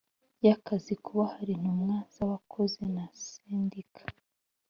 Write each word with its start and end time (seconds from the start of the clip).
y 0.45 0.47
akazi 0.55 0.93
Kuba 1.05 1.23
hari 1.33 1.51
intumwa 1.55 1.95
z 2.13 2.15
abakozi 2.25 2.81
na 2.95 3.05
sendika 3.25 4.01